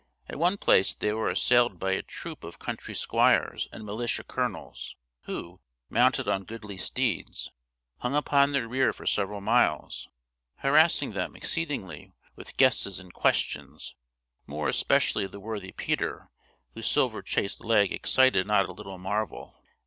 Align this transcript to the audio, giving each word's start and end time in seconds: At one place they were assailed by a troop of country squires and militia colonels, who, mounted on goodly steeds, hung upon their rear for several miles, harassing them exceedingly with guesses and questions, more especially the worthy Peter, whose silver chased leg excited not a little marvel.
At 0.27 0.39
one 0.39 0.57
place 0.57 0.95
they 0.95 1.13
were 1.13 1.29
assailed 1.29 1.77
by 1.77 1.91
a 1.91 2.01
troop 2.01 2.43
of 2.43 2.57
country 2.57 2.95
squires 2.95 3.67
and 3.71 3.85
militia 3.85 4.23
colonels, 4.23 4.95
who, 5.25 5.59
mounted 5.91 6.27
on 6.27 6.45
goodly 6.45 6.75
steeds, 6.75 7.51
hung 7.99 8.15
upon 8.15 8.51
their 8.51 8.67
rear 8.67 8.93
for 8.93 9.05
several 9.05 9.41
miles, 9.41 10.07
harassing 10.55 11.11
them 11.11 11.35
exceedingly 11.35 12.13
with 12.35 12.57
guesses 12.57 12.97
and 12.99 13.13
questions, 13.13 13.93
more 14.47 14.67
especially 14.67 15.27
the 15.27 15.39
worthy 15.39 15.71
Peter, 15.71 16.31
whose 16.73 16.87
silver 16.89 17.21
chased 17.21 17.63
leg 17.63 17.91
excited 17.91 18.47
not 18.47 18.67
a 18.67 18.71
little 18.73 18.97
marvel. 18.97 19.61